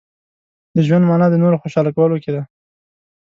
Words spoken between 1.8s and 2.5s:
کولو کې ده.